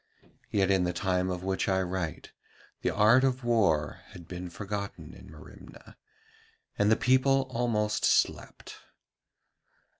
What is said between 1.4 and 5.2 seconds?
which I write the art of war had been forgotten